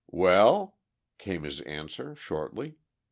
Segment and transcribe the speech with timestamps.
[0.09, 0.79] "Well,"
[1.19, 2.73] came his answer shortly.